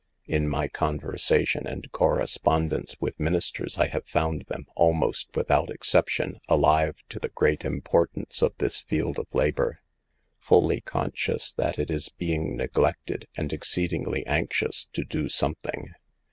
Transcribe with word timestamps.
In 0.25 0.49
my 0.49 0.67
conversation 0.67 1.67
and 1.67 1.91
cor 1.91 2.17
respondence 2.17 2.95
with 2.99 3.19
ministers, 3.19 3.77
I 3.77 3.85
have 3.89 4.07
found 4.07 4.45
them, 4.47 4.65
almost 4.75 5.27
without 5.35 5.69
exception, 5.69 6.39
alive 6.49 6.95
to 7.09 7.19
the 7.19 7.29
great 7.29 7.63
importance 7.63 8.41
of 8.41 8.57
this 8.57 8.81
field 8.81 9.19
of 9.19 9.31
labor; 9.35 9.77
fully 10.39 10.81
con 10.81 11.11
scious 11.11 11.53
that 11.53 11.77
it 11.77 11.91
is 11.91 12.09
being 12.09 12.57
neglected, 12.57 13.27
and 13.37 13.53
exceed 13.53 13.91
ingly 13.91 14.23
anxious 14.25 14.85
to 14.93 15.03
do 15.03 15.29
something. 15.29 15.93